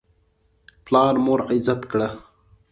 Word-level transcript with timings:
پلار 0.85 1.15
مور 1.25 1.39
عزت 1.53 1.81
کړه. 1.91 2.09